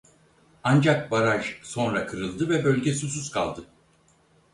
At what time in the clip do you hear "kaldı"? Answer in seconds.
3.31-3.63